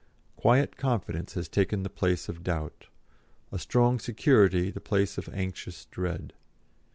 [0.35, 2.87] Quiet confidence has taken the place of doubt;
[3.51, 6.33] a strong security the place of anxious dread.